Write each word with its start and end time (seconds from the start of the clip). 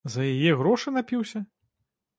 За 0.13 0.23
яе 0.29 0.51
грошы 0.61 0.87
напіўся? 0.97 1.39